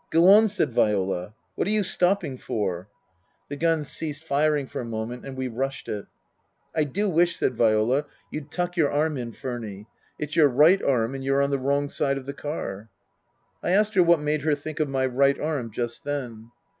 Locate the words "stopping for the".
1.84-3.54